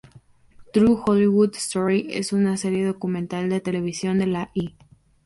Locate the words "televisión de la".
3.61-4.49